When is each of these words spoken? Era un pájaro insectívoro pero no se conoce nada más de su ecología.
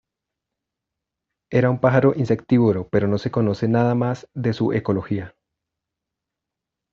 Era 1.51 1.69
un 1.69 1.79
pájaro 1.79 2.13
insectívoro 2.15 2.89
pero 2.89 3.07
no 3.07 3.19
se 3.19 3.29
conoce 3.29 3.67
nada 3.67 3.93
más 3.93 4.27
de 4.33 4.53
su 4.53 4.73
ecología. 4.73 5.35